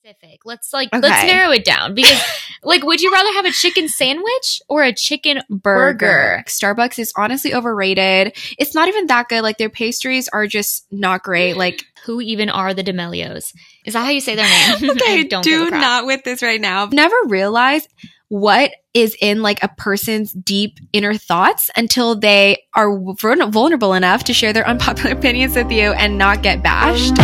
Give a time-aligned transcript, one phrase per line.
[0.00, 0.40] specific.
[0.44, 2.20] Let's like let's narrow it down because
[2.62, 6.42] like would you rather have a chicken sandwich or a chicken burger?
[6.46, 8.36] Starbucks is honestly overrated.
[8.58, 9.42] It's not even that good.
[9.42, 11.56] Like their pastries are just not great.
[11.56, 13.52] Like Who even are the D'Amelios?
[13.84, 14.48] Is that how you say their
[14.80, 14.90] name?
[15.06, 16.86] I don't give do not with this right now.
[16.86, 17.86] Never realize
[18.28, 24.32] what is in like a person's deep inner thoughts until they are vulnerable enough to
[24.32, 27.18] share their unpopular opinions with you and not get bashed.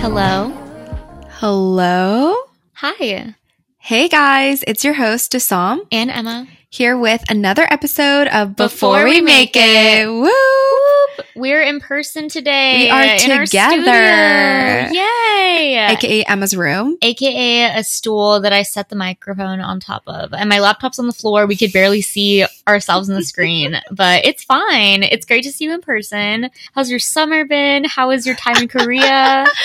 [0.00, 0.52] Hello.
[1.28, 2.34] Hello.
[2.74, 3.34] Hi.
[3.78, 6.48] Hey guys, it's your host, Dasam, And Emma.
[6.72, 10.08] Here with another episode of Before, Before We, Make, Make It.
[10.08, 10.30] Woo!
[11.34, 12.84] We're in person today.
[12.84, 14.94] We are in together.
[14.94, 15.86] Yay.
[15.90, 16.96] AKA Emma's room.
[17.02, 20.32] AKA a stool that I set the microphone on top of.
[20.32, 21.46] And my laptop's on the floor.
[21.46, 25.02] We could barely see ourselves on the screen, but it's fine.
[25.02, 26.50] It's great to see you in person.
[26.72, 27.82] How's your summer been?
[27.84, 29.44] How was your time in Korea?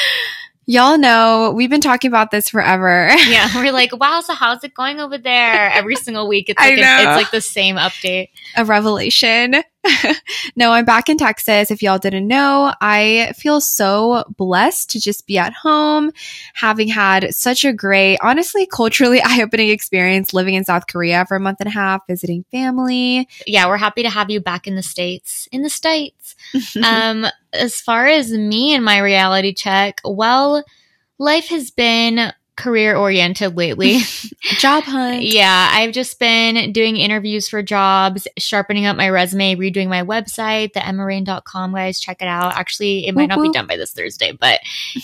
[0.67, 3.09] Y'all know we've been talking about this forever.
[3.27, 5.69] yeah, we're like, wow, so how's it going over there?
[5.71, 6.97] Every single week, it's like, know.
[6.99, 8.29] it's like the same update.
[8.55, 9.63] a revelation.
[10.55, 11.71] no, I'm back in Texas.
[11.71, 16.11] If y'all didn't know, I feel so blessed to just be at home,
[16.53, 21.37] having had such a great, honestly, culturally eye opening experience living in South Korea for
[21.37, 23.27] a month and a half, visiting family.
[23.45, 25.47] Yeah, we're happy to have you back in the States.
[25.51, 26.35] In the States.
[26.83, 30.63] um, as far as me and my reality check, well,
[31.17, 33.99] life has been career oriented lately.
[34.59, 35.23] Job hunt.
[35.23, 40.73] yeah, I've just been doing interviews for jobs, sharpening up my resume, redoing my website,
[40.73, 42.55] the emmarain.com guys, check it out.
[42.55, 44.59] Actually, it might not be done by this Thursday, but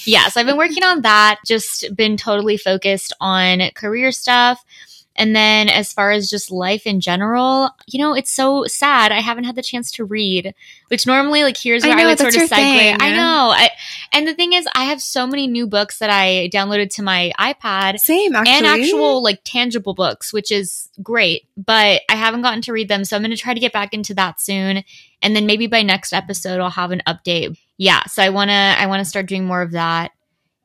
[0.06, 4.64] yeah, so I've been working on that, just been totally focused on career stuff.
[5.16, 9.12] And then as far as just life in general, you know, it's so sad.
[9.12, 10.56] I haven't had the chance to read,
[10.88, 12.50] which normally like here's I where I, know, would sort of segue.
[12.50, 12.98] thing.
[13.00, 13.52] I know.
[13.54, 13.70] I,
[14.14, 17.34] and the thing is, I have so many new books that I downloaded to my
[17.38, 18.54] iPad Same, actually.
[18.54, 23.04] and actual like tangible books, which is great, but I haven't gotten to read them.
[23.04, 24.84] So I'm going to try to get back into that soon.
[25.22, 27.58] And then maybe by next episode, I'll have an update.
[27.78, 28.04] Yeah.
[28.06, 30.12] So I want to, I want to start doing more of that.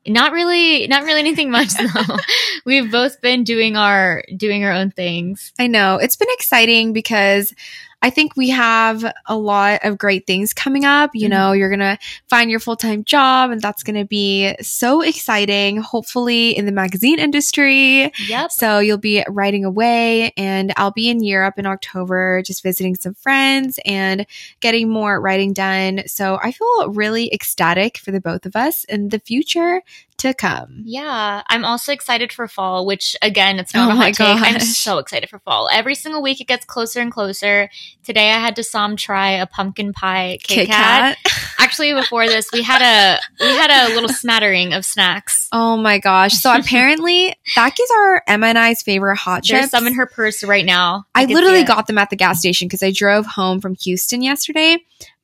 [0.07, 2.17] Not really, not really anything much though.
[2.65, 5.53] We've both been doing our, doing our own things.
[5.59, 5.97] I know.
[5.97, 7.55] It's been exciting because
[8.03, 11.11] I think we have a lot of great things coming up.
[11.15, 11.59] You know, mm-hmm.
[11.59, 11.99] you're going to
[12.29, 16.73] find your full time job, and that's going to be so exciting, hopefully, in the
[16.73, 18.13] magazine industry.
[18.29, 18.53] Yep.
[18.53, 23.15] So you'll be writing away, and I'll be in Europe in October, just visiting some
[23.15, 24.27] friends and
[24.61, 26.03] getting more writing done.
[26.07, 29.83] So I feel really ecstatic for the both of us and the future
[30.19, 30.83] to come.
[30.85, 34.43] Yeah, I'm also excited for fall, which again, it's not Oh a my hot take.
[34.43, 35.69] I'm so excited for fall.
[35.71, 37.69] Every single week it gets closer and closer.
[38.03, 41.19] Today I had to Sam try a pumpkin pie Kit, Kat.
[41.59, 45.49] Actually, before this, we had a we had a little smattering of snacks.
[45.53, 46.35] Oh my gosh.
[46.35, 49.71] So apparently, Takis are Emma and I's favorite hot There's chips.
[49.71, 51.05] some in her purse right now.
[51.15, 54.23] I can literally got them at the gas station because I drove home from Houston
[54.23, 54.79] yesterday,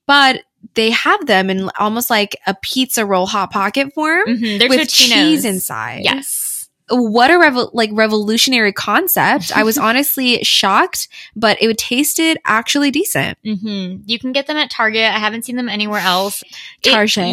[0.06, 0.42] but
[0.74, 4.88] they have them in almost like a pizza roll hot pocket form Mhm, There's with
[4.88, 6.02] cheese inside.
[6.04, 6.68] Yes.
[6.90, 9.50] What a revo- like revolutionary concept.
[9.56, 13.38] I was honestly shocked, but it tasted actually decent.
[13.44, 15.02] hmm You can get them at Target.
[15.04, 16.42] I haven't seen them anywhere else.
[16.82, 16.92] It-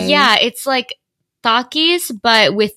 [0.10, 0.96] yeah, it's like
[1.44, 2.74] Takis, but with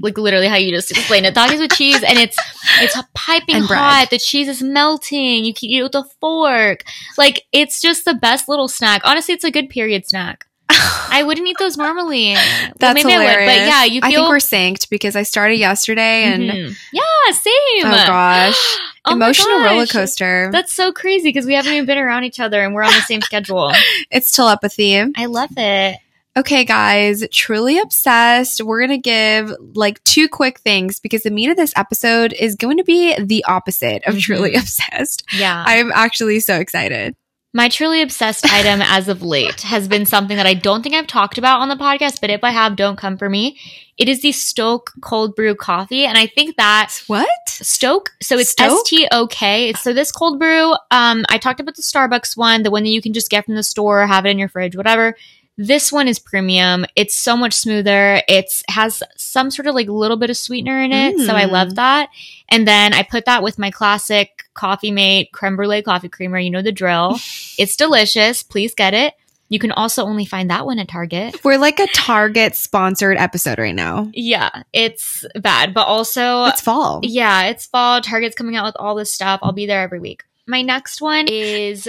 [0.00, 1.34] like literally how you just explained it.
[1.34, 2.36] Takis with cheese, and it's
[2.80, 3.78] it's a piping And bread.
[3.78, 4.10] hot.
[4.10, 5.44] The cheese is melting.
[5.44, 6.84] You can eat it with a fork.
[7.16, 9.02] Like it's just the best little snack.
[9.04, 10.46] Honestly, it's a good period snack.
[10.70, 12.34] I wouldn't eat those normally.
[12.34, 13.36] well, That's maybe hilarious.
[13.36, 16.76] I would, but yeah, you I think we're synced because I started yesterday and Mhm.
[16.92, 17.86] yeah, same.
[17.86, 20.50] oh gosh, Oh emotional roller coaster.
[20.52, 23.00] That's so crazy because we haven't even been around each other and we're on the
[23.00, 23.72] same schedule.
[24.10, 24.98] it's telepathy.
[25.16, 25.96] I love it.
[26.36, 28.62] Okay, guys, truly obsessed.
[28.62, 32.54] We're going to give like two quick things because the meat of this episode is
[32.54, 34.20] going to be the opposite of Mhm.
[34.20, 35.24] truly obsessed.
[35.36, 35.64] Yeah.
[35.66, 37.16] I'm actually so excited.
[37.54, 41.06] My truly obsessed item as of late has been something that I don't think I've
[41.06, 43.58] talked about on the podcast, but if I have, don't come for me.
[43.96, 46.04] It is the Stok cold brew coffee.
[46.04, 47.26] And I think that What?
[47.48, 48.70] Stok, so it's Stok?
[48.70, 49.72] S T O K.
[49.72, 53.00] So this cold brew, um, I talked about the Starbucks one, the one that you
[53.02, 55.16] can just get from the store, have it in your fridge, whatever.
[55.60, 56.86] This one is premium.
[56.94, 58.22] It's so much smoother.
[58.28, 61.18] It's has some sort of like little bit of sweetener in it.
[61.18, 61.50] So I Mm.
[61.50, 62.10] love that.
[62.48, 66.38] And then I put that with my classic coffee mate creme brulee coffee creamer.
[66.38, 67.18] You know the drill.
[67.58, 68.44] it's delicious.
[68.44, 69.14] Please get it.
[69.50, 71.42] You can also only find that one at Target.
[71.42, 74.10] We're like a Target sponsored episode right now.
[74.12, 77.00] Yeah, it's bad, but also It's fall.
[77.02, 78.00] yeah, it's fall.
[78.02, 79.40] Target's coming out with all this stuff.
[79.42, 80.22] I'll be there every week.
[80.46, 81.88] My next one is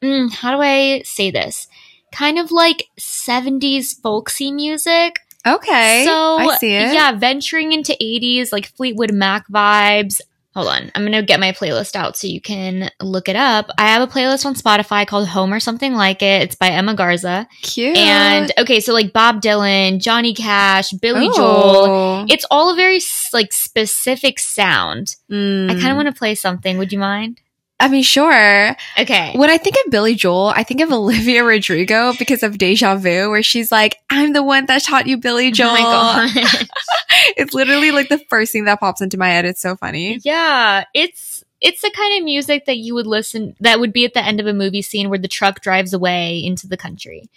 [0.00, 1.66] mm, how do I say this?
[2.12, 5.20] Kind of like 70s folksy music.
[5.46, 6.04] Okay.
[6.06, 6.92] So I see it.
[6.92, 10.20] yeah, venturing into 80s like Fleetwood Mac vibes.
[10.54, 13.70] Hold on, I'm gonna get my playlist out so you can look it up.
[13.76, 16.40] I have a playlist on Spotify called Home or something like it.
[16.44, 17.46] It's by Emma Garza.
[17.60, 17.94] Cute.
[17.94, 21.86] And okay, so like Bob Dylan, Johnny Cash, Billy Joel.
[21.86, 22.26] Oh.
[22.30, 23.00] It's all a very
[23.34, 25.16] like specific sound.
[25.30, 25.70] Mm.
[25.70, 26.78] I kind of want to play something.
[26.78, 27.42] Would you mind?
[27.78, 28.74] I mean, sure.
[28.98, 29.32] Okay.
[29.36, 33.28] When I think of Billy Joel, I think of Olivia Rodrigo because of Deja Vu,
[33.30, 35.76] where she's like, I'm the one that taught you Billy Joel.
[35.78, 36.68] Oh my god.
[37.36, 39.44] it's literally like the first thing that pops into my head.
[39.44, 40.20] It's so funny.
[40.24, 44.14] yeah, it's it's the kind of music that you would listen that would be at
[44.14, 47.28] the end of a movie scene where the truck drives away into the country.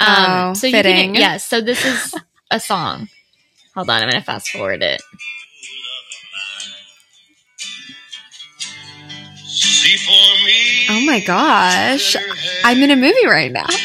[0.00, 1.14] Um, Oh, so fitting.
[1.14, 2.14] yes, so this is
[2.50, 3.08] a song.
[3.76, 5.00] Hold on, I'm gonna fast forward it.
[10.90, 12.16] Oh my gosh.
[12.64, 13.66] I'm in a movie right now.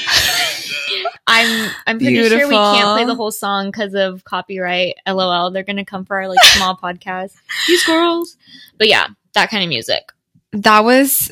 [1.28, 4.96] I'm I'm pretty sure we can't play the whole song because of copyright.
[5.08, 5.52] LOL.
[5.52, 7.34] They're gonna come for our like small podcast.
[7.68, 8.36] You squirrels.
[8.78, 10.12] But yeah, that kind of music.
[10.54, 11.32] That was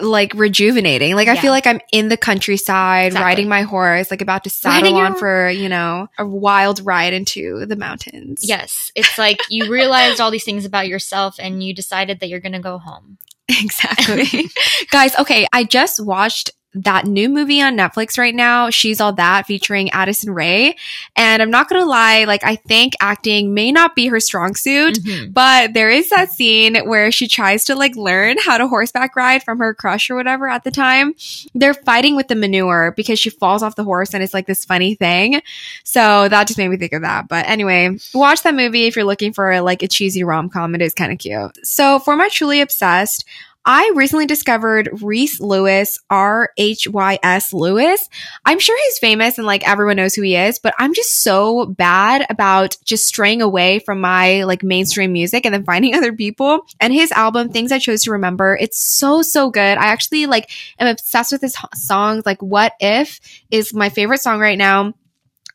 [0.00, 1.14] like rejuvenating.
[1.14, 1.42] Like I Yeah.
[1.42, 3.24] feel like I'm in the countryside, Exactly.
[3.26, 7.12] riding my horse, like about to saddle your on for, you know, a wild ride
[7.12, 8.40] into the mountains.
[8.42, 12.40] Yes, it's like you realized all these things about yourself and you decided that you're
[12.40, 13.18] gonna go home.
[13.60, 14.48] Exactly.
[14.90, 19.46] Guys, okay, I just watched that new movie on Netflix right now, She's All That,
[19.46, 20.76] featuring Addison Rae.
[21.16, 25.02] And I'm not gonna lie, like I think acting may not be her strong suit.
[25.04, 25.32] Mhm.
[25.32, 29.42] But there is that scene where she tries to like learn how to horseback ride
[29.42, 31.14] from her crush or whatever at the time.
[31.54, 34.64] They're fighting with the manure because she falls off the horse and it's like this
[34.64, 35.42] funny thing.
[35.84, 37.28] So that just made me think of that.
[37.28, 40.74] But anyway, watch that movie if you're looking for like a cheesy rom com.
[40.74, 41.66] It is kind of cute.
[41.66, 43.24] So for my truly obsessed,
[43.66, 48.08] I recently discovered Rhys Lewis, R H Y S Lewis.
[48.44, 51.64] I'm sure he's famous and like everyone knows who he is, but I'm just so
[51.66, 56.66] bad about just straying away from my like mainstream music and then finding other people.
[56.78, 59.78] And his album, Things I Chose to Remember, it's so, so good.
[59.78, 62.26] I actually like am obsessed with his songs.
[62.26, 63.18] Like What If
[63.50, 64.92] is my favorite song right now.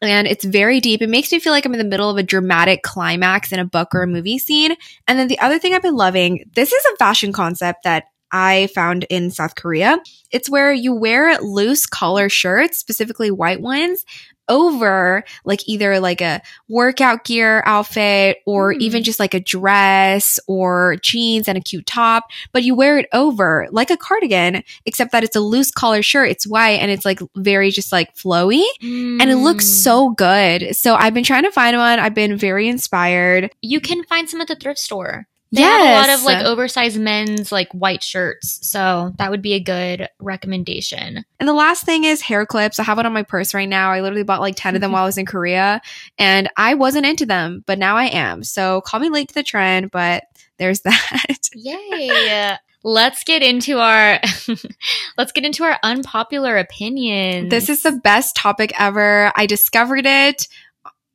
[0.02, 1.02] And it's very deep.
[1.02, 3.66] It makes me feel like I'm in the middle of a dramatic climax in a
[3.66, 4.76] book or a movie scene.
[5.08, 8.70] And then the other thing I've been loving, this is a fashion concept that I
[8.76, 9.98] found in South Korea.
[10.32, 14.06] It's where you wear loose collar shirts, specifically white ones,
[14.50, 18.82] over like either like a workout gear outfit or Hmm.
[18.82, 23.08] even just like a dress or jeans and a cute top, but you wear it
[23.14, 26.30] over like a cardigan, except that it's a loose collar shirt.
[26.30, 29.84] It's white and it's like very just like flowy and it looks Mm.
[29.84, 30.76] so good.
[30.76, 32.00] So I've been trying to find one.
[32.00, 33.52] I've been very inspired.
[33.62, 35.28] You can find some at the thrift store.
[35.52, 39.54] They have a lot of like oversized men's like white shirts, so that would be
[39.54, 41.26] a good recommendation.
[41.40, 42.78] And the last thing is hair clips.
[42.78, 43.92] I have one on my purse right now.
[43.92, 44.94] I literally bought like 10 of them mm-hmm.
[44.94, 45.82] while I was in Korea
[46.20, 48.44] and I wasn't into them, but now I am.
[48.44, 50.26] So call me late to the trend, but
[50.58, 51.50] there's that.
[51.56, 52.58] Yay!
[52.84, 54.20] let's get into our
[55.18, 57.50] let's get into our unpopular opinions.
[57.50, 59.32] this is the best topic ever.
[59.36, 60.48] I discovered it.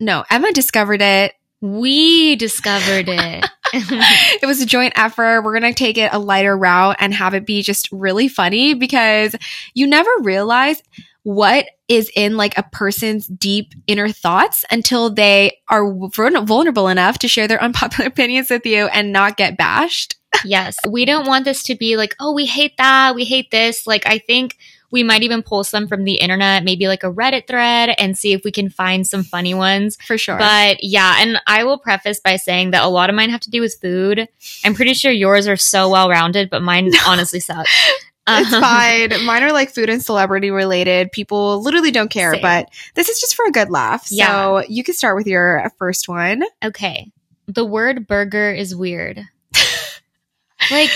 [0.00, 1.34] No, Emma discovered it.
[1.60, 3.46] we discovered it.
[4.42, 5.42] it was a joint effort.
[5.42, 8.74] We're going to take it a lighter route and have it be just really funny
[8.74, 9.34] because
[9.74, 10.82] you never realize
[11.24, 17.28] what is in like a person's deep inner thoughts until they are vulnerable enough to
[17.28, 20.16] share their unpopular opinions with you and not get bashed.
[20.44, 23.86] yes, we don't want this to be like, oh, we hate that, we hate this.
[23.86, 24.56] Like, I think
[24.94, 28.32] we might even pull some from the internet, maybe like a Reddit thread, and see
[28.32, 29.98] if we can find some funny ones.
[30.06, 30.38] For sure.
[30.38, 33.50] But yeah, and I will preface by saying that a lot of mine have to
[33.50, 34.28] do with food.
[34.64, 37.66] I'm pretty sure yours are so well rounded, but mine honestly suck.
[38.28, 39.24] it's Um, fine.
[39.26, 41.10] Mine are like food and celebrity related.
[41.12, 42.42] People literally don't care, Same.
[42.42, 44.06] but this is just for a good laugh.
[44.06, 44.62] So Yeah.
[44.68, 46.44] you can start with your first one.
[46.64, 47.10] Okay.
[47.48, 49.20] The word burger is weird.
[50.70, 50.90] like,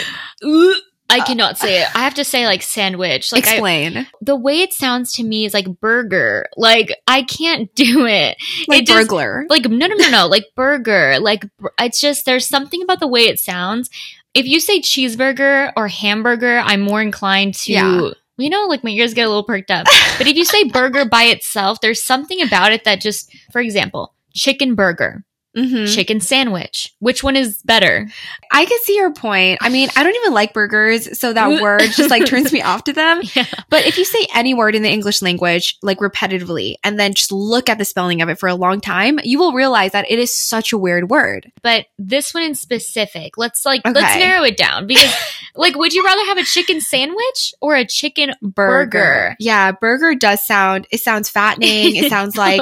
[1.11, 1.89] I uh, cannot say it.
[1.97, 3.33] I have to say like sandwich.
[3.33, 4.07] Like I, Explain.
[4.21, 6.47] the way it sounds to me is like burger.
[6.57, 8.37] Like I can't do it.
[8.69, 9.47] like it just- burglar.
[9.49, 11.19] Like no no no no like burger.
[11.21, 11.47] Like
[11.81, 13.89] it's just there's something about the way it sounds.
[14.35, 18.11] If you say cheeseburger or hamburger, I'm more inclined to Yeah.
[18.37, 19.87] you know like my ears get a little perked up.
[20.19, 24.15] but if you say burger by itself, there's something about it that just for example,
[24.35, 25.25] chicken burger,
[25.59, 25.95] Mhm.
[25.95, 26.93] chicken sandwich.
[27.01, 28.09] Which one is better?
[28.53, 29.59] I can see your point.
[29.61, 32.85] I mean, I don't even like burgers, so that word just like turns me off
[32.85, 33.23] to them.
[33.35, 33.45] Yeah.
[33.69, 37.31] But if you say any word in the English language, like repetitively, and then just
[37.31, 40.19] look at the spelling of it for a long time, you will realize that it
[40.19, 41.53] is such a weird word.
[41.63, 45.15] But this one in specific, let's like let's narrow it down because
[45.59, 48.87] Like, would you rather have a chicken sandwich or a chicken burger.
[48.91, 49.37] burger?
[49.41, 51.97] Yeah, burger does sound it sounds fattening.
[51.97, 52.61] It sounds like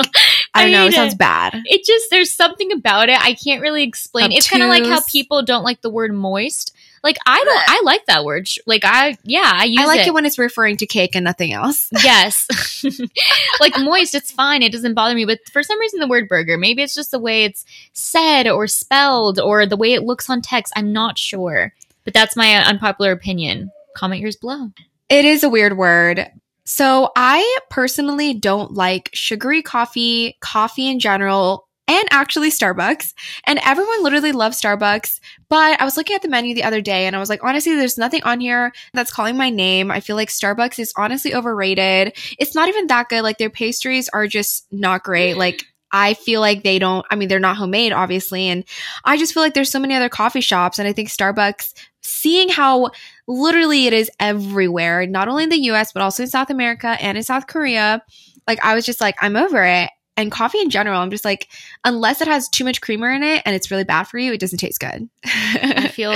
[0.57, 1.63] I don't know, it sounds bad.
[1.65, 4.33] It just there's something about it I can't really explain.
[4.33, 6.75] It's kind of like how people don't like the word moist.
[7.03, 8.49] Like I don't I like that word.
[8.67, 10.09] Like I yeah, I use I like it.
[10.09, 10.15] it.
[10.15, 11.89] when it's referring to cake and nothing else.
[12.05, 12.49] yes.
[13.61, 14.63] like moist, it's fine.
[14.63, 17.21] It doesn't bother me, but for some reason the word burger, maybe it's just the
[17.21, 20.73] way it's said or spelled or the way it looks on text.
[20.75, 21.73] I'm not sure.
[22.05, 23.71] But that's my unpopular opinion.
[23.97, 24.71] Comment yours below.
[25.09, 26.31] It is a weird word.
[26.67, 33.15] So I personally don't like sugary coffee, coffee in general, and actually Starbucks.
[33.45, 35.21] And everyone literally loves Starbucks.
[35.49, 37.77] But I was looking at the menu the other day and I was like, honestly,
[37.77, 39.91] there's nothing on here that's calling my name.
[39.93, 42.17] I feel like Starbucks is honestly overrated.
[42.39, 43.23] It's not even that good.
[43.23, 45.37] Like their pastries are just not great.
[45.37, 48.49] Like I feel like they don't, I mean, they're not homemade, obviously.
[48.49, 48.65] And
[49.05, 50.81] I just feel like there's so many other coffee shops.
[50.81, 51.73] And I think Starbucks,
[52.07, 52.91] seeing how
[53.27, 57.19] literally it is everywhere, not only in the US, but also in South America and
[57.19, 58.03] in South Korea.
[58.47, 59.91] Like, I was just like, I'm over it.
[60.19, 61.49] And coffee in general, I'm just like,
[61.85, 64.41] unless it has too much creamer in it and it's really bad for you, it
[64.41, 65.11] doesn't taste good.
[65.27, 66.15] I feel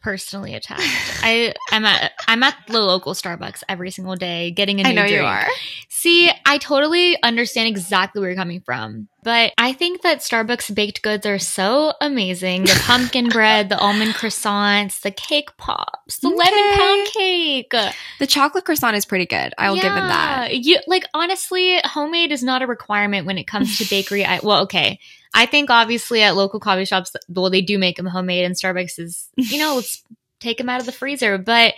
[0.00, 0.80] personally attacked.
[1.22, 4.92] I I'm at I'm at the local Starbucks every single day getting a new I
[4.94, 5.16] know drink.
[5.16, 5.46] you are.
[5.90, 9.08] See, I totally understand exactly where you're coming from.
[9.24, 12.64] But I think that Starbucks baked goods are so amazing.
[12.64, 17.74] The pumpkin bread, the almond croissants, the cake pops, the lemon pound cake.
[18.18, 19.54] The chocolate croissant is pretty good.
[19.56, 20.52] I will give it that.
[20.52, 20.60] Yeah.
[20.62, 24.26] You like honestly, homemade is not a requirement when it comes to bakery.
[24.26, 25.00] I, well, okay.
[25.32, 28.98] I think obviously at local coffee shops, well, they do make them homemade, and Starbucks
[28.98, 30.04] is, you know, let's
[30.44, 31.38] take them out of the freezer.
[31.38, 31.74] But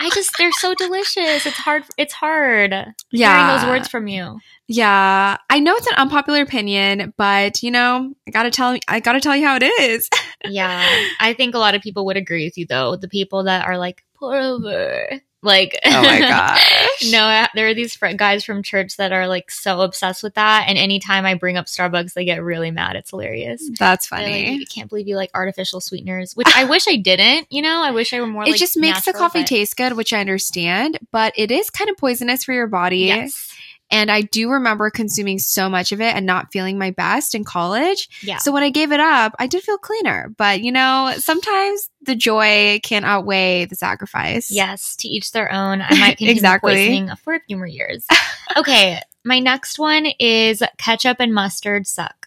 [0.00, 1.46] I just, they're so delicious.
[1.46, 1.84] It's hard.
[1.96, 2.74] It's hard
[3.10, 3.48] Yeah.
[3.48, 4.38] hearing those words from you.
[4.66, 5.36] Yeah.
[5.48, 9.34] I know it's an unpopular opinion, but you know, I gotta tell I gotta tell
[9.36, 10.08] you how it is.
[10.42, 10.82] Yeah,
[11.20, 12.96] I think a lot of people would agree with you, though.
[12.96, 17.10] The people that are like, pour over, like, Oh my gosh.
[17.10, 20.34] no, I- there are these fr- guys from church that are like so obsessed with
[20.34, 22.96] that, and anytime I bring up Starbucks, they get really mad.
[22.96, 23.68] It's hilarious.
[23.78, 24.60] That's They're like, funny.
[24.60, 27.46] I can't believe you like artificial sweeteners, which I wish I didn't.
[27.50, 28.44] You know, I wish I were more.
[28.44, 31.70] it like, just makes the coffee but- taste good, which I understand, but it is
[31.70, 32.98] kind of poisonous for your body.
[32.98, 33.49] Yes.
[33.90, 37.44] And I do remember consuming so much of it and not feeling my best in
[37.44, 38.08] college.
[38.22, 38.38] Yeah.
[38.38, 40.32] So when I gave it up, I did feel cleaner.
[40.36, 44.50] But you know, sometimes the joy can outweigh the sacrifice.
[44.50, 45.82] Yes, to each their own.
[45.82, 46.72] I might continue Exactly.
[46.72, 48.06] poisoning for a few more years.
[48.56, 52.19] Okay, my next one is ketchup and mustard suck.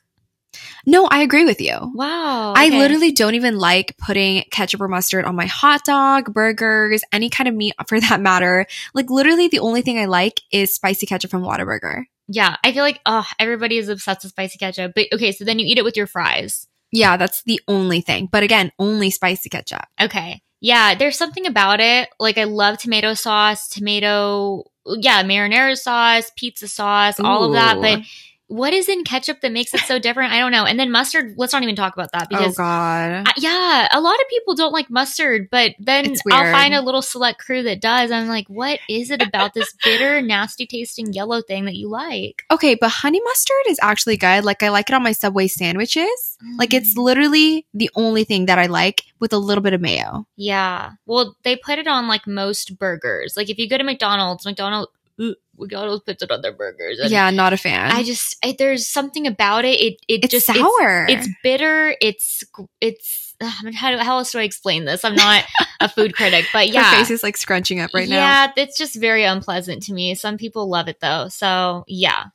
[0.86, 1.78] No, I agree with you.
[1.94, 7.04] Wow, I literally don't even like putting ketchup or mustard on my hot dog, burgers,
[7.12, 8.66] any kind of meat for that matter.
[8.94, 12.04] Like literally the only thing I like is spicy ketchup from Whataburger.
[12.28, 14.94] Yeah, I feel like oh, everybody is obsessed with spicy ketchup.
[14.96, 16.68] But okay, so then you eat it with your fries.
[16.92, 18.30] Yeah, that's the only thing.
[18.32, 19.86] But again, only spicy ketchup.
[20.00, 20.42] Okay.
[20.62, 22.08] Yeah, there's something about it.
[22.20, 28.02] Like I love tomato sauce, tomato yeah, marinara sauce, pizza sauce, all of that, but
[28.48, 30.34] what is in ketchup that makes it so different?
[30.34, 30.66] I don't know.
[30.66, 33.24] And then mustard, let's not even talk about that Oh god.
[33.28, 37.02] I- yeah, a lot of people don't like mustard, but then I'll find a little
[37.02, 38.12] select crew that does.
[38.12, 42.44] I'm like, what is it about this bitter, nasty tasting yellow thing that you like?
[42.52, 44.44] Okay, but honey mustard is actually good.
[44.46, 46.38] Like I like it on my Subway sandwiches.
[46.58, 46.78] Like Mm.
[46.78, 50.28] it's literally the only thing that I like with a little bit of mayo.
[50.36, 50.92] Yeah.
[51.06, 53.36] Well, they put it on like most burgers.
[53.38, 57.00] Like if you go to McDonald's, McDonald's, uh, McDonald's puts it on their burgers.
[57.00, 57.92] And Yeah, not a fan.
[57.92, 59.80] I just I, there's something about it.
[59.80, 61.06] It it it's just sour.
[61.08, 61.96] It's, it's bitter.
[62.02, 62.44] It's
[62.82, 63.36] it's.
[63.42, 65.04] uh, how, do, how else do I explain this?
[65.04, 65.44] I'm not
[65.80, 68.16] a food critic, but Her yeah, face is like scrunching up right now.
[68.16, 70.16] yeah, it's just very unpleasant to me.
[70.16, 72.26] Some people love it though, so yeah.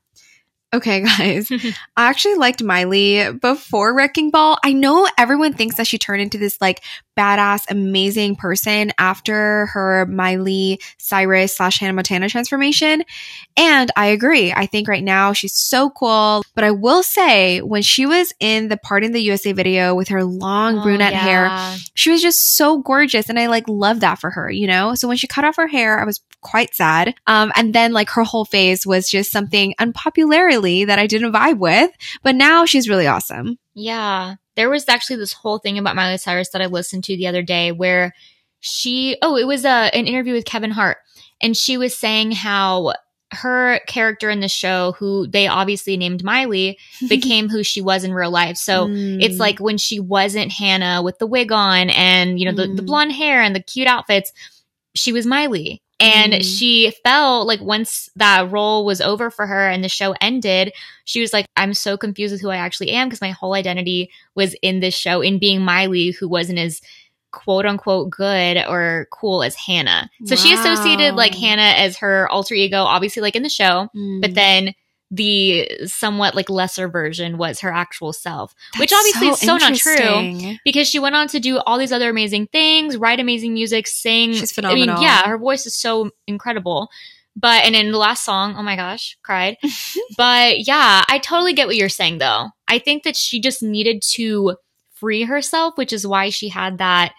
[0.75, 1.51] Okay, guys.
[1.97, 4.59] I actually liked Miley before Wrecking Ball.
[4.63, 6.83] I know everyone thinks that she turned into this like
[7.17, 13.03] badass, amazing person after her Miley Cyrus slash Hannah Montana transformation.
[13.57, 14.53] And I agree.
[14.53, 16.43] I think right now she's so cool.
[16.55, 20.09] But I will say, when she was in the Party in the USA video with
[20.09, 24.21] her long Oh, brunette hair, she was just so gorgeous and I like love that
[24.21, 24.95] for her, you know?
[24.95, 27.15] So when she cut off her hair, I was quite sad.
[27.27, 31.59] Um, and then like her whole face was just something unpopularly that I didn't vibe
[31.59, 31.91] with,
[32.23, 33.59] but now she's really awesome.
[33.75, 34.35] Yeah.
[34.57, 37.43] There was actually this whole thing about Miley Cyrus that I listened to the other
[37.43, 38.13] day where
[38.61, 40.99] she, oh, it was a, an interview with Kevin Hart.
[41.41, 42.95] And she was saying how
[43.31, 48.13] her character in the show, who they obviously named Miley, became who she was in
[48.13, 48.57] real life.
[48.57, 49.23] So Mm.
[49.23, 52.83] it's like when she wasn't Hannah with the wig on and, you know, the, the
[52.83, 52.87] Mm.
[52.87, 54.33] blonde hair and the cute outfits,
[54.95, 55.83] she was Miley.
[56.01, 56.59] And Mm.
[56.59, 60.73] she felt like once that role was over for her and the show ended,
[61.05, 64.11] she was like, I'm so confused with who I actually am because my whole identity
[64.37, 66.81] was in this show, in being Miley, who wasn't as
[67.33, 70.09] quote unquote good or cool as Hannah.
[70.25, 74.21] So she associated like Hannah as her alter ego, obviously like in the show, Mm.
[74.23, 74.75] but then
[75.11, 79.75] the somewhat like lesser version was her actual self, which That's obviously is so not
[79.75, 83.87] true because she went on to do all these other amazing things, write amazing music,
[83.87, 84.35] sing.
[84.35, 86.91] She's I mean, yeah, her voice is so incredible.
[87.35, 89.57] But and in the last song, oh my gosh, cried.
[90.17, 92.49] but yeah, I totally get what you're saying though.
[92.67, 94.57] I think that she just needed to
[94.93, 97.13] free herself, which is why she had that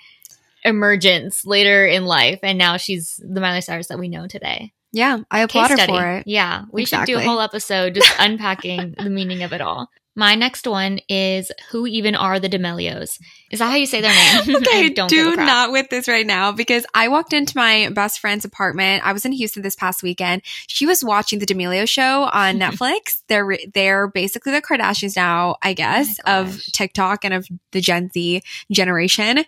[0.64, 4.74] emergence later in life, and now she's the Miley Cyrus that we know today.
[4.92, 6.24] Yeah, I applaud her for it.
[6.28, 9.90] Yeah, we should do a whole episode just unpacking the meaning of it all.
[10.16, 13.20] My next one is who even are the D'Amelios?
[13.52, 14.58] Is that how you say their name?
[14.70, 19.06] Okay, do not with this right now because I walked into my best friend's apartment.
[19.06, 20.42] I was in Houston this past weekend.
[20.68, 23.22] She was watching the D'Amelio show on Netflix.
[23.30, 26.62] They're they're basically the Kardashians now, I guess, Oh of.
[26.64, 28.42] TikTok and of the Gen Z
[28.72, 29.46] generation.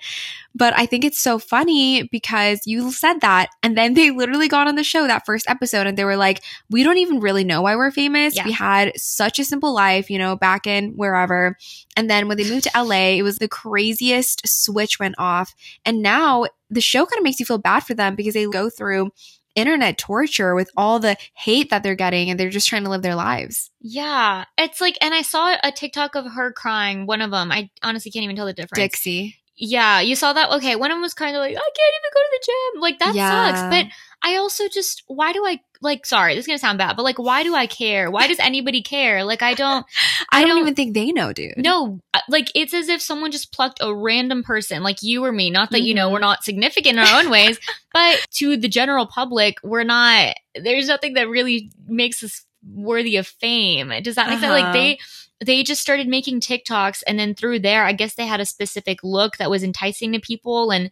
[0.54, 4.68] But I think it's so funny because you said that, and then they literally got
[4.68, 7.62] on the show that first episode, and they were like, "We don't even really know
[7.62, 8.36] why we're famous.
[8.36, 8.46] Yeah.
[8.46, 11.58] We had such a simple life, you know, back in wherever."
[11.96, 15.54] And then when they moved to LA, it was the craziest switch went off.
[15.86, 18.70] And now the show kind of makes you feel bad for them because they go
[18.70, 19.12] through
[19.56, 23.02] internet torture with all the hate that they're getting and they're just trying to live
[23.02, 23.70] their lives.
[23.82, 27.06] Yeah, it's like, and I saw a TikTok of her crying.
[27.06, 28.80] One of them, I honestly can't even tell the difference.
[28.80, 29.38] Dixie.
[29.58, 30.50] Yeah, you saw that.
[30.54, 32.82] Okay, one of them was kind of like, I can't even go to the gym.
[32.82, 33.30] Like that Yeah.
[33.54, 33.62] sucks.
[33.76, 33.94] But
[34.24, 36.06] I also just, why do I like?
[36.06, 38.10] Sorry, this is gonna sound bad, but like, why do I care?
[38.10, 39.24] Why does anybody care?
[39.24, 39.86] Like, I don't.
[40.32, 41.58] I, I don't, don't- even think they know, dude.
[41.58, 45.32] No, uh, like it's as if someone just plucked a random person, like you or
[45.32, 45.50] me.
[45.52, 47.60] Not that you know we're not significant in our own ways,
[47.94, 50.36] but to the general public, we're not.
[50.56, 53.92] There's nothing that really makes us worthy of fame.
[54.04, 54.52] Does that make sense?
[54.52, 54.74] Like Uh-huh.
[54.74, 55.00] they
[55.44, 59.00] they just started making TikToks, and then through there, I guess they had a specific
[59.04, 60.92] look that was enticing to people, and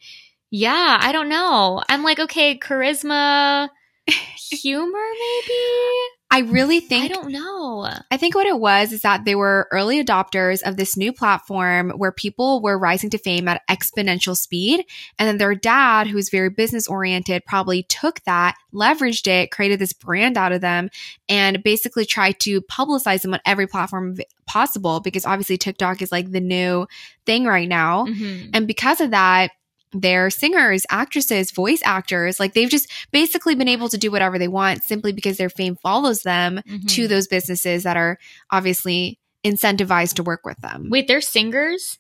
[0.52, 1.84] yeah, I don't know.
[1.90, 3.70] I'm like, okay, charisma,
[4.52, 6.19] humor, maybe.
[6.32, 7.90] I really think I don't know.
[8.12, 11.90] I think what it was is that they were early adopters of this new platform
[11.92, 14.86] where people were rising to fame at exponential speed.
[15.18, 19.80] And then their dad, who was very business oriented, probably took that, leveraged it, created
[19.80, 20.90] this brand out of them,
[21.28, 26.32] and basically tried to publicize them on every platform possible because obviously TikTok is like
[26.32, 26.88] the new
[27.26, 28.06] thing right now.
[28.06, 28.50] Mhm.
[28.54, 29.52] And because of that,
[29.94, 32.40] they're singers, actresses, voice actors.
[32.40, 35.76] Like they've just basically been able to do whatever they want simply because their fame
[35.82, 36.88] follows them Mhm.
[36.90, 38.18] to those businesses that are
[38.52, 40.90] obviously incentivized to work with them.
[40.92, 41.98] Wait, they're singers.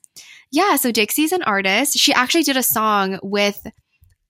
[0.52, 1.98] Yeah, so Dixie's an artist.
[1.98, 3.66] She actually did a song with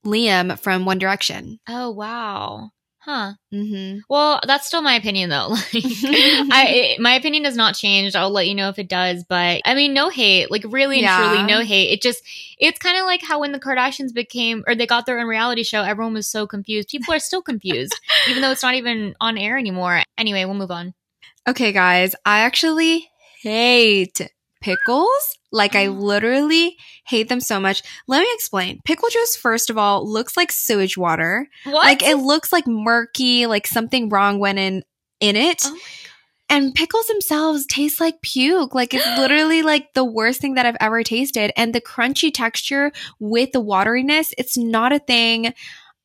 [0.05, 1.59] Liam from One Direction.
[1.67, 2.69] Oh wow.
[3.09, 3.33] Huh.
[3.51, 5.49] hmm Well, that's still my opinion though.
[5.73, 5.83] Like
[6.51, 8.15] I it, my opinion has not changed.
[8.15, 10.51] I'll let you know if it does, but I mean no hate.
[10.51, 11.15] Like really and Yeah.
[11.15, 11.91] truly no hate.
[11.91, 12.21] It just
[12.59, 15.63] it's kind of like how when the Kardashians became or they got their own reality
[15.63, 16.89] show, everyone was so confused.
[16.89, 20.03] People are still confused even though it's not even on air anymore.
[20.19, 20.93] Anyway, we'll move on.
[21.47, 23.09] Okay, guys, I actually
[23.41, 24.21] hate
[24.61, 25.37] pickles.
[25.51, 25.99] Like, I mm.
[25.99, 27.81] literally hate them so much.
[28.07, 28.79] Let me explain.
[28.85, 31.47] Pickle juice, first of all, looks like sewage water.
[31.63, 31.85] What?
[31.85, 34.83] Like, it looks like murky, like something wrong went in
[35.19, 35.61] in it.
[35.65, 35.77] Oh
[36.49, 38.73] And pickles themselves taste like puke.
[38.73, 41.51] Like it's literally like the worst thing that I've ever tasted.
[41.55, 45.53] And the crunchy texture with the wateriness, it's not a thing.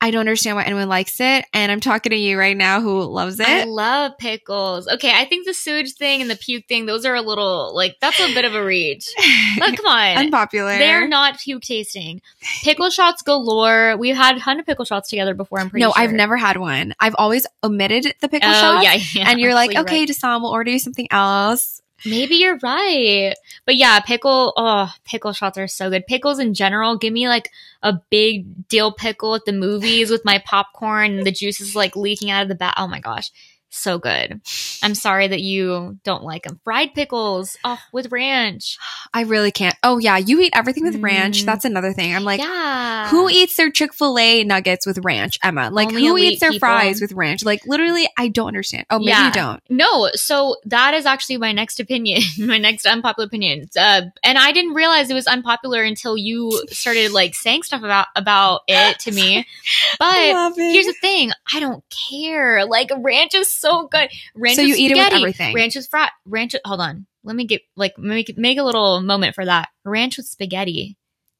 [0.05, 1.45] I don't understand why anyone likes it.
[1.51, 3.47] And I'm talking to you right now who loves it.
[3.47, 4.87] I love pickles.
[4.87, 7.95] Okay, I think the sewage thing and the puke thing, those are a little like
[7.99, 9.09] that's a bit of a reach.
[9.57, 10.17] But come on.
[10.17, 10.77] Unpopular.
[10.77, 12.21] They're not puke tasting.
[12.61, 13.97] Pickle shots galore.
[13.97, 15.59] We've had a ton of pickle shots together before.
[15.59, 16.03] I'm pretty no, sure.
[16.03, 16.93] I've never had one.
[16.99, 18.83] I've always omitted the pickle Oh shots.
[18.83, 19.29] yeah, yeah.
[19.31, 21.81] and you're like, okay, Desam, we'll order you something else.
[22.05, 23.33] Maybe you're right.
[23.65, 24.53] But yeah, pickle.
[24.55, 26.07] Oh, pickle shots are so good.
[26.07, 26.97] Pickles in general.
[26.97, 27.49] Give me like
[27.81, 31.95] a big dill pickle at the movies with my popcorn and the juice is like
[31.95, 32.75] leaking out of the bat.
[32.77, 33.31] Oh my gosh.
[33.75, 34.41] So good.
[34.81, 36.59] I'm sorry that you don't like them.
[36.63, 38.77] Fried pickles, oh, with ranch.
[39.13, 39.75] I really can't.
[39.83, 41.41] Oh yeah, you eat everything with ranch.
[41.43, 41.45] Mm.
[41.45, 42.15] That's another thing.
[42.15, 43.09] I'm like, yeah.
[43.09, 45.69] Who eats their Chick fil A nuggets with ranch, Emma?
[45.71, 46.67] Like, Only who eats their people.
[46.67, 47.43] fries with ranch?
[47.43, 48.85] Like, literally, I don't understand.
[48.89, 49.27] Oh, maybe Yeah.
[49.27, 49.61] you don't.
[49.69, 53.67] No, so that is actually my next opinion, my next unpopular opinion.
[53.77, 58.07] Uh, and I didn't realize it was unpopular until you started like saying stuff about
[58.15, 59.45] about it to me.
[59.99, 62.65] But here's the thing: I don't care.
[62.65, 64.09] Like ranch is so good.
[64.35, 65.55] Ranch So with you eat it with everything.
[65.55, 66.11] Ranch is frat.
[66.25, 66.55] Ranch.
[66.65, 67.05] Hold on.
[67.23, 69.69] Let me get like make make a little moment for that.
[69.83, 70.97] Ranch with spaghetti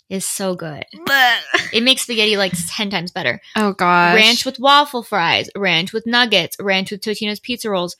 [0.09, 0.85] is so good.
[1.73, 3.41] It makes spaghetti like ten times better.
[3.55, 4.15] oh gosh.
[4.15, 7.95] Ranch with waffle fries, ranch with nuggets, ranch with Totino's pizza rolls,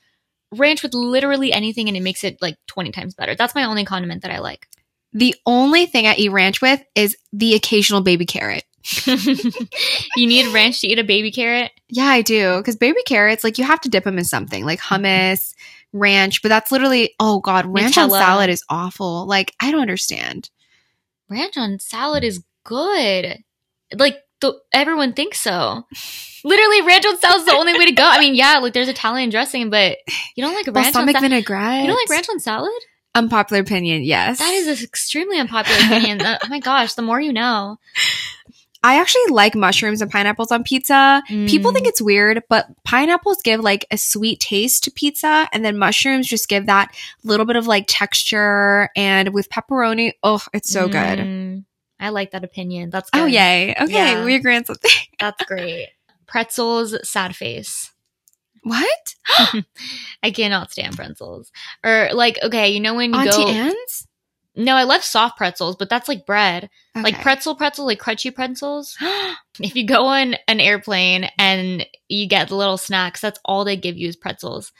[0.51, 3.35] ranch with literally anything, and it makes it like 20 times better.
[3.35, 4.67] That's my only condiment that I like.
[5.13, 8.63] The only thing I eat ranch with is the occasional baby carrot.
[9.06, 11.71] you need ranch to eat a baby carrot?
[11.89, 12.58] Yeah, I do.
[12.58, 15.54] Because baby carrots, like, you have to dip them in something, like hummus,
[15.93, 16.41] ranch.
[16.41, 19.26] But that's literally, oh God, ranch on salad is awful.
[19.26, 20.50] Like, I don't understand.
[21.30, 23.43] Ranch on salad is good.
[23.95, 25.84] Like the, everyone thinks so.
[26.43, 28.04] Literally, ranch on salad is the only way to go.
[28.06, 29.98] I mean, yeah, like there's Italian dressing, but
[30.36, 31.32] you don't like ranch on Balsamic salad.
[31.32, 31.82] vinaigrette.
[31.82, 32.71] You don't like ranch on salad?
[33.15, 34.39] Unpopular opinion, yes.
[34.39, 36.21] That is an extremely unpopular opinion.
[36.26, 37.80] Oh my gosh, the more you know.
[38.88, 41.24] I actually like mushrooms and pineapples on pizza.
[41.28, 41.74] People Mm.
[41.74, 46.28] think it's weird, but pineapples give like a sweet taste to pizza, and then mushrooms
[46.28, 46.93] just give that
[47.24, 48.89] little bit of like texture.
[48.95, 51.19] And with pepperoni, oh, it's so good.
[51.19, 51.65] Mm,
[52.00, 52.91] I like that opinion.
[52.91, 53.21] That's good.
[53.24, 53.74] Oh, yay.
[53.82, 54.24] Okay, Yeah.
[54.24, 54.91] we agree on something.
[55.19, 55.89] That's great.
[56.28, 57.91] Pretzels, sad face.
[58.62, 59.15] What?
[60.24, 61.52] I cannot stand pretzels.
[61.84, 63.48] Or like, okay, you know when you Auntie go.
[63.50, 64.08] Anne's?
[64.56, 66.70] No, I love soft pretzels, but that's like bread.
[66.96, 68.98] Like pretzel pretzel, like crunchy pretzels.
[69.60, 73.76] if you go on an airplane and you get the little snacks, that's all they
[73.76, 74.72] give you is pretzels.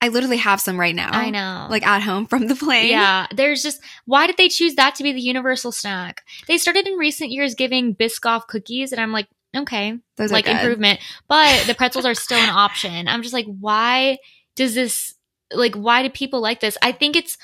[0.00, 1.10] I literally have some right now.
[1.10, 1.66] I know.
[1.68, 2.90] Like at home from the plane.
[2.90, 6.22] yeah, there's just why did they choose that to be the universal snack?
[6.46, 9.26] They started in recent years giving Biscoff cookies, and I'm like,
[9.56, 13.08] okay, Those like improvement, but the pretzels are still an option.
[13.08, 14.18] I'm just like, why
[14.54, 15.14] does this?
[15.52, 16.78] Like, why do people like this?
[16.82, 17.36] I think it's.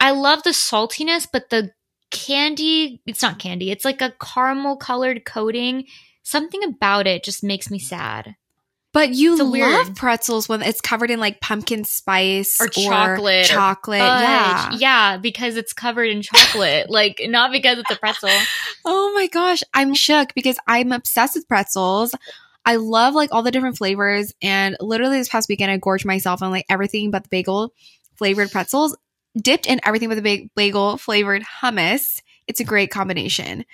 [0.00, 1.72] I love the saltiness, but the
[2.10, 3.00] candy.
[3.06, 3.70] It's not candy.
[3.70, 5.86] It's like a caramel colored coating.
[6.22, 8.36] Something about it just makes me sad.
[8.92, 13.44] But you It's love weird- pretzels when it's covered in like pumpkin spice Or chocolate
[13.44, 14.00] or Chocolate.
[14.00, 14.22] Fudge.
[14.22, 14.70] yeah.
[14.72, 16.86] yeah, because it's covered in chocolate.
[16.88, 18.30] like, not because it's a pretzel.
[18.86, 19.62] Oh my gosh.
[19.74, 22.14] I'm shook because I'm obsessed with pretzels.
[22.64, 24.32] I love like all the different flavors.
[24.40, 27.74] And literally this past weekend, I gorged myself on like everything but the bagel
[28.16, 28.96] flavored pretzels,
[29.40, 32.20] dipped in everything but the ba- bagel flavored hummus.
[32.46, 33.64] It's a great combination.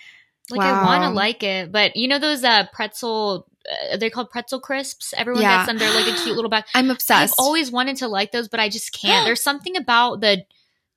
[0.51, 3.47] Like I want to like it, but you know those uh pretzel
[3.93, 5.15] uh, they're called pretzel crisps.
[5.17, 5.59] Everyone Yeah.
[5.59, 5.79] gets them.
[5.79, 6.65] They're like a cute little bag.
[6.75, 7.35] I'm obsessed.
[7.39, 9.25] I've always wanted to like those, but I just can't.
[9.25, 10.45] There's something about the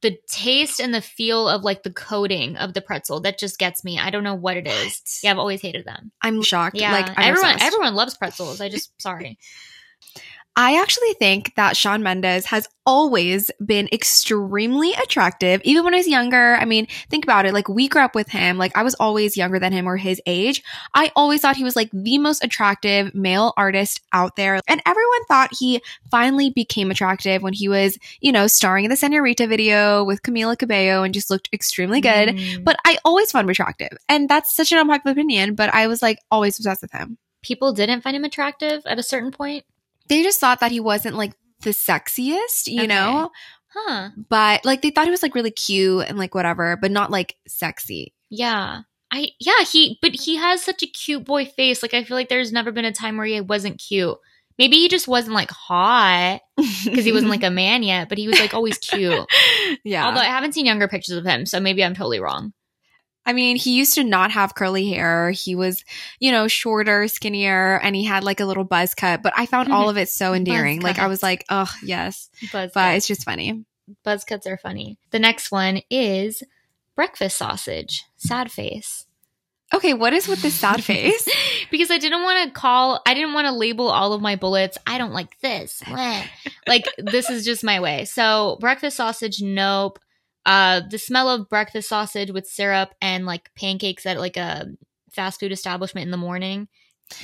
[0.02, 3.84] the taste and the feel of like the coating of the pretzel that just gets
[3.84, 3.98] me.
[4.00, 4.74] I don't know what it is.
[5.02, 5.20] What?
[5.24, 6.12] Yeah, I've always hated them.
[6.22, 6.76] I'm shocked.
[6.76, 7.66] Yeah, Like I'm everyone obsessed.
[7.74, 8.62] everyone loves pretzels.
[8.62, 9.38] I just sorry.
[10.58, 16.08] I actually think that Shawn Mendes has always been extremely attractive, even when I was
[16.08, 16.56] younger.
[16.56, 17.54] I mean, think about it.
[17.54, 18.58] Like, we grew up with him.
[18.58, 20.64] Like, I was always younger than him or his age.
[20.94, 24.62] I always thought he was like the most attractive male artist out there.
[24.66, 28.96] And everyone thought he finally became attractive when he was, you know, starring in the
[28.96, 32.30] Senorita video with Camila Cabello and just looked extremely good.
[32.30, 32.64] Mm.
[32.64, 33.98] But I always found him attractive.
[34.08, 37.18] And that's such an unpopular opinion, but I was like always obsessed with him.
[37.46, 39.66] people didn't find him attractive at a certain point.
[40.08, 42.88] They just thought that he wasn't like the sexiest, you Okay.
[42.88, 43.32] know?
[43.78, 44.12] Huh.
[44.30, 47.36] but like they thought he was like really cute and like whatever, but not like
[47.46, 48.14] sexy.
[48.30, 48.82] Yeah.
[49.12, 51.82] I yeah, he but he has such a cute boy face.
[51.84, 54.18] Like I feel like there's never been a time where he wasn't cute.
[54.58, 56.40] Maybe he just wasn't like hot
[56.86, 59.26] because he wasn't like a man yet, but he was like always cute.
[59.84, 60.06] yeah.
[60.06, 62.54] Although I haven't seen younger pictures of him, so maybe I'm totally wrong.
[63.26, 65.32] I mean, he used to not have curly hair.
[65.32, 65.84] He was,
[66.20, 69.24] you know, shorter, skinnier, and he had like a little buzz cut.
[69.24, 70.82] But I found all of it so endearing.
[70.82, 72.98] Like I was like, oh yes, Buzz but cuts.
[72.98, 73.66] it's just funny.
[74.04, 74.98] buzz cuts are funny.
[75.12, 76.44] The next one is
[76.96, 78.04] breakfast sausage.
[78.18, 79.06] Sad face.
[79.74, 81.28] Okay, what is with this sad face?
[81.72, 84.78] because I didn't want to call, I didn't want to label all of my bullets.
[84.86, 85.82] I don't like this.
[86.68, 88.06] Like this is just my way.
[88.06, 90.00] So breakfast sausage, nope.
[90.46, 94.68] Uh, the smell of breakfast sausage with syrup and like pancakes at like a
[95.12, 96.68] fast food establishment in the morning,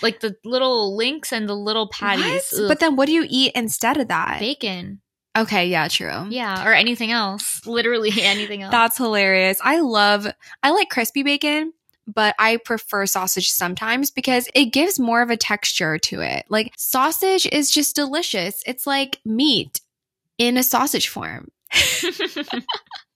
[0.02, 2.54] like the little links and the little patties.
[2.68, 4.40] But then, what do you eat instead of that?
[4.40, 5.02] bacon,
[5.38, 6.28] Okay, yeah, true.
[6.30, 7.62] yeah, or anything else.
[7.66, 8.72] Literally anything else.
[8.72, 9.60] That's hilarious.
[9.64, 10.28] I love,
[10.64, 11.74] I like crispy bacon,
[12.08, 16.46] but I prefer sausage sometimes because it gives more of a texture to it.
[16.50, 18.62] Like sausage is just delicious.
[18.66, 19.80] It's like meat
[20.38, 21.50] in a sausage form.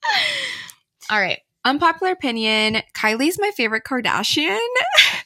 [1.09, 1.39] all right.
[1.65, 4.59] Unpopular opinion Kylie's my favorite Kardashian.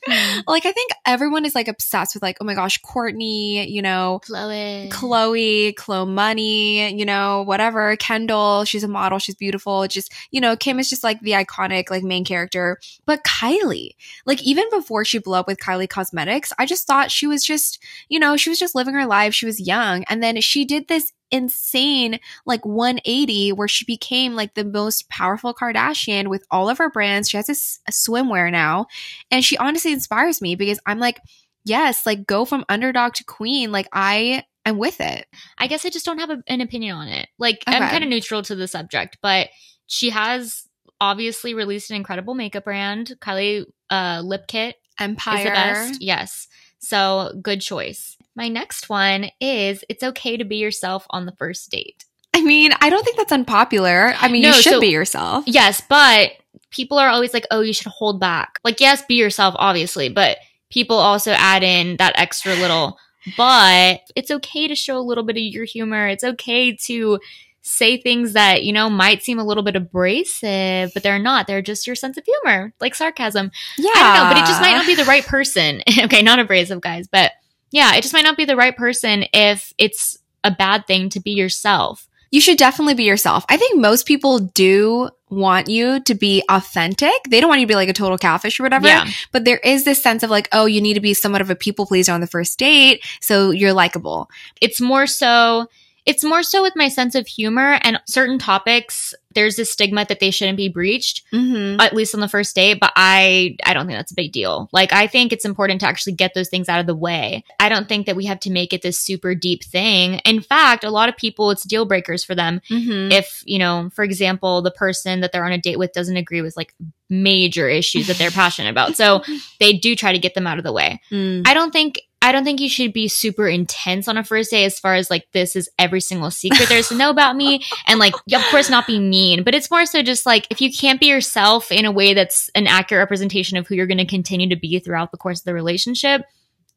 [0.08, 0.40] Hmm.
[0.48, 4.22] like, I think everyone is like obsessed with, like, oh my gosh, Kourtney, you know,
[4.24, 4.90] Khloé.
[4.90, 7.98] Khloé, Khloé Money, you know, whatever.
[7.98, 9.86] Kendall, she's a model, she's beautiful.
[9.88, 12.80] Just, you know, Kim is just like the iconic, like, main character.
[13.06, 13.92] But Kylie,
[14.26, 17.84] like, even before she blew up with Kylie Cosmetics, I just thought she was just,
[18.08, 19.34] you know, she was just living her life.
[19.34, 20.06] She was young.
[20.06, 25.54] And then she did this insane, like, 180 where she became like the most powerful
[25.54, 27.30] Kardashian with all of her brands.
[27.30, 28.88] She has a, swimwear now.
[29.32, 31.20] And she honestly inspires me because I'm like,
[31.66, 33.72] yes, like go from underdog to queen.
[33.72, 35.28] Like I am with it.
[35.58, 37.28] I guess I just don't have a, an opinion on it.
[37.38, 39.50] Like I'm kind of neutral to the subject, but
[39.88, 40.68] she has
[41.02, 43.14] obviously released an incredible makeup brand.
[43.22, 45.38] Kylie uh, Lip Kit Empire.
[45.38, 46.02] is the best.
[46.02, 46.48] Yes.
[46.80, 48.18] So good choice.
[48.36, 52.06] My next one is it's okay to be yourself on the first date.
[52.34, 54.14] I mean, I don't think that's unpopular.
[54.20, 55.44] I mean, No, you should so- be yourself.
[55.48, 56.32] Yes, but
[56.72, 58.60] people are always like, oh, you should hold back.
[58.64, 60.38] Like, yes, be yourself, obviously, but
[60.70, 62.98] people also add in that extra little,
[63.38, 66.08] but it's okay to show a little bit of your humor.
[66.08, 67.20] It's okay to
[67.62, 71.46] say things that, you know, might seem a little bit abrasive, but they're not.
[71.48, 73.52] They're just your sense of humor, like sarcasm.
[73.78, 73.92] Yeah.
[73.96, 75.82] I don't know, but it just might not be the right person.
[76.04, 77.32] okay, not abrasive, guys, but
[77.72, 81.20] yeah, it just might not be the right person if it's a bad thing to
[81.20, 82.08] be yourself.
[82.32, 83.44] You should definitely be yourself.
[83.50, 87.12] I think most people do want you to be authentic.
[87.28, 88.88] They don't want you to be like a total catfish or whatever.
[88.88, 89.08] Yeah.
[89.32, 91.56] But there is this sense of like, oh, you need to be somewhat of a
[91.56, 93.04] people pleaser on the first date.
[93.20, 94.30] So you're likable.
[94.62, 95.68] it's more so
[96.10, 100.20] it's more so with my sense of humor and certain topics there's this stigma that
[100.20, 101.80] they shouldn't be breached Mm-hmm.
[101.80, 104.68] at least on the first date but i i don't think that's a big deal
[104.74, 107.70] like i think it's important to actually get those things out of the way i
[107.70, 110.90] don't think that we have to make it this super deep thing in fact a
[110.90, 113.12] lot of people it's deal breakers for them Mm-hmm.
[113.12, 116.42] if you know for example the person that they're on a date with doesn't agree
[116.42, 116.74] with like
[117.10, 119.22] major issues that they're passionate about so
[119.60, 121.44] they do try to get them out of the way Mm.
[121.48, 124.64] I don't think I don't think you should be super intense on a first day
[124.64, 127.64] as far as like this is every single secret there is to know about me
[127.88, 130.72] and like of course not be mean but it's more so just like if you
[130.72, 134.06] can't be yourself in a way that's an accurate representation of who you're going to
[134.06, 136.22] continue to be throughout the course of the relationship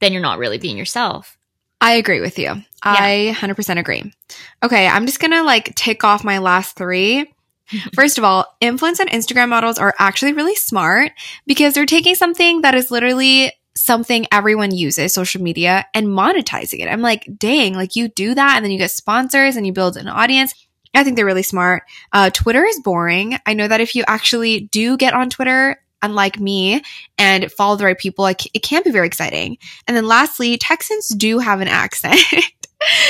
[0.00, 1.36] then you're not really being yourself
[1.82, 2.62] I agree with you.
[2.84, 4.14] I 100% agree.
[4.62, 7.34] Okay, I'm just gonna like tick off my last three.
[7.94, 11.10] First of all, influence and Instagram models are actually really smart
[11.44, 16.88] because they're taking something that is literally something everyone uses, social media, and monetizing it.
[16.88, 19.96] I'm like, dang, like you do that and then you get sponsors and you build
[19.96, 20.54] an audience.
[20.94, 21.84] I think they're really smart.
[22.12, 23.38] Uh, Twitter is boring.
[23.46, 26.82] I know that if you actually do get on Twitter, unlike me,
[27.16, 29.56] and follow the right people, like, it can be very exciting.
[29.86, 32.20] And then lastly, Texans do have an accent.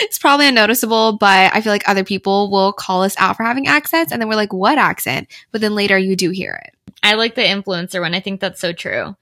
[0.01, 3.67] it's probably unnoticeable, but I feel like other people will call us out for having
[3.67, 4.13] accents.
[4.13, 5.29] And then we're like, what accent?
[5.51, 6.75] But then later you do hear it.
[7.03, 9.17] I like the influencer one I think that's so true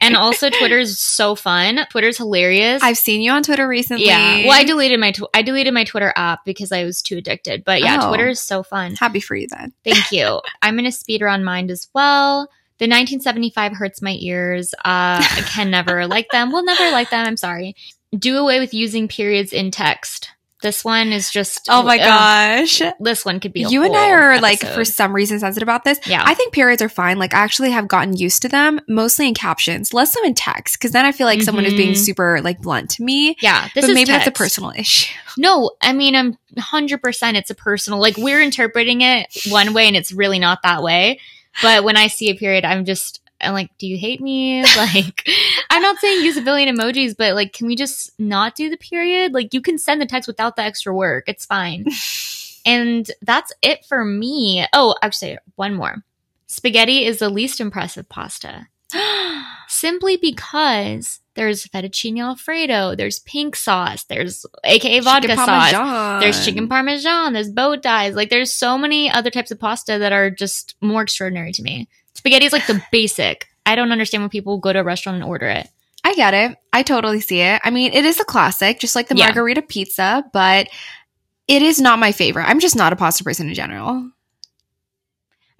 [0.00, 4.06] and also Twitter's so fun Twitter's hilarious I've seen you on Twitter recently.
[4.06, 7.18] yeah well I deleted my tw- I deleted my Twitter app because I was too
[7.18, 8.08] addicted but yeah Oh.
[8.08, 9.72] Twitter is so fun Happy for you then.
[9.84, 10.40] Thank you.
[10.62, 12.48] I'm to speed run mine as well.
[12.78, 14.74] The 1975 hurts my ears.
[14.74, 16.52] Uh, I can never like them.
[16.52, 17.26] We'll never like them.
[17.26, 17.74] I'm sorry.
[18.16, 20.28] Do away with using periods in text.
[20.66, 21.68] This one is just.
[21.68, 22.82] Oh my ugh, gosh.
[22.98, 23.62] This one could be.
[23.62, 26.00] A You and I are like for some reason sensitive about this.
[26.08, 26.24] Yeah.
[26.26, 27.20] I think periods are fine.
[27.20, 30.76] Like I actually have gotten used to them, mostly in captions, less so in text,
[30.76, 31.98] because then I feel like someone is being Mhm.
[32.04, 33.36] super like blunt to me.
[33.40, 35.14] Yeah, this but is maybe that's a personal issue.
[35.38, 39.96] No, I mean, I'm 100% it's a personal, like we're interpreting it one way and
[39.96, 41.20] it's really not that way.
[41.62, 44.64] But when I see a period, I'm just, I'm like, do you hate me?
[44.76, 45.28] Like,
[45.70, 48.76] I'm not saying use a billion emojis, but like, can we just not do the
[48.76, 49.32] period?
[49.32, 51.24] Like, you can send the text without the extra work.
[51.26, 51.86] It's fine.
[52.66, 54.66] and that's it for me.
[54.72, 56.04] Oh, actually, one more.
[56.46, 58.68] Spaghetti is the least impressive pasta.
[59.68, 66.20] Simply because there's fettuccine alfredo, there's pink sauce, there's aka vodka Chicken sauce, parmesan.
[66.20, 68.14] there's chicken parmesan, there's bow ties.
[68.14, 71.88] Like there's so many other types of pasta that are just more extraordinary to me.
[72.16, 73.48] Spaghetti is like the basic.
[73.64, 75.68] I don't understand when people go to a restaurant and order it.
[76.04, 76.56] I get it.
[76.72, 77.60] I totally see it.
[77.64, 79.26] I mean, it is a classic, just like the Yeah.
[79.26, 80.68] margarita pizza, but
[81.48, 82.44] it is not my favorite.
[82.44, 84.10] I'm just not a pasta person in general.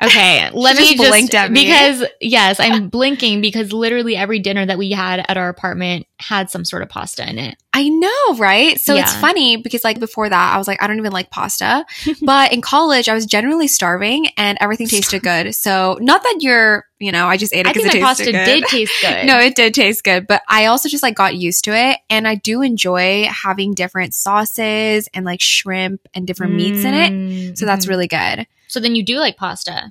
[0.02, 1.64] Okay, let me just just blinked at me.
[1.64, 6.50] because yes, I'm blinking because literally every dinner that we had at our apartment had
[6.50, 7.56] some sort of pasta in it.
[7.72, 8.80] I know, right?
[8.80, 11.84] So it's funny because like before that, I was like, I don't even like pasta.
[12.22, 15.54] but in college, I was generally starving and everything tasted good.
[15.54, 18.32] So not that you're, you know, I just ate it I because think it pasta
[18.32, 18.44] good.
[18.44, 19.26] did taste good.
[19.26, 22.26] No, it did taste good, but I also just like got used to it and
[22.26, 27.12] I do enjoy having different sauces and like shrimp and different meats in it.
[27.12, 27.58] it.
[27.58, 27.90] So that's mm-hmm.
[27.90, 28.46] really good.
[28.76, 29.90] So then you do like pasta.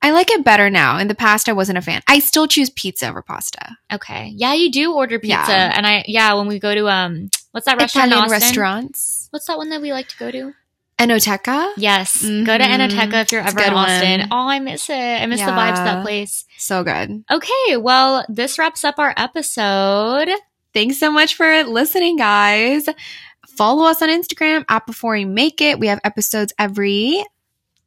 [0.00, 0.98] I like it better now.
[0.98, 2.00] In the past, I wasn't a fan.
[2.06, 3.76] I still choose pizza over pasta.
[3.92, 4.32] Okay.
[4.36, 5.34] Yeah, you do order pizza.
[5.50, 5.72] Yeah.
[5.76, 9.26] And I yeah, when we go to um what's that restaurant Italian restaurants.
[9.30, 10.52] What's that one that we like to go to?
[11.00, 11.72] Enoteca.
[11.76, 12.22] Yes.
[12.22, 12.88] Go to Mhm.
[12.88, 14.20] Enoteca if you're ever in Austin.
[14.20, 14.28] one.
[14.30, 14.94] Oh, I miss it.
[14.94, 16.44] I miss the vibes of that place.
[16.56, 17.24] So good.
[17.28, 20.28] Okay, well, this wraps up our episode.
[20.72, 22.88] Thanks so much for listening, guys.
[23.56, 25.80] Follow us on Instagram at Before You Make It.
[25.80, 27.24] We have episodes every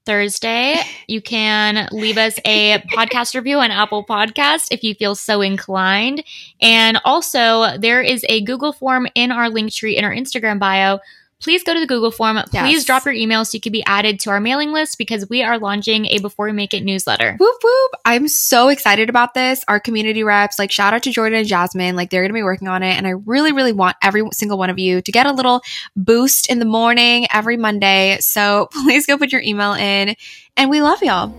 [0.06, 0.76] Thursday.
[1.08, 6.24] You can leave us a podcast review on Apple Podcast if you feel so inclined.
[6.62, 11.00] And also, there is a Google form in our link tree in our Instagram bio.
[11.44, 12.38] Please go to the Google form.
[12.38, 12.86] Please Yes.
[12.86, 15.60] drop your email so you can be added to our mailing list because we are
[15.60, 17.36] launching a Before We Make It newsletter.
[17.40, 17.92] Whoop whoop.
[18.06, 19.64] I'm so excited about this.
[19.68, 22.44] Our community reps, like shout out to Jordan and Jasmine, like they're going to be
[22.44, 22.98] working on it.
[22.98, 25.62] And I really, really want every single one of you to get a little
[25.96, 28.18] boost in the morning every Monday.
[28.22, 30.16] So please go put your email in.
[30.56, 31.36] And we love y'all.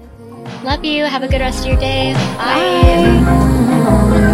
[0.63, 1.05] Love you.
[1.05, 2.13] Have a good rest of your day.
[2.37, 3.21] Bye.
[3.25, 4.34] Bye.